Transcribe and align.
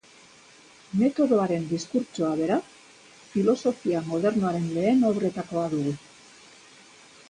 Metodoaren 1.01 1.67
diskurtsoa 1.73 2.31
beraz, 2.41 2.59
filosofia 3.37 4.05
modernoaren 4.11 4.69
lehen 4.81 5.09
obretakoa 5.15 5.73
dugu. 5.77 5.99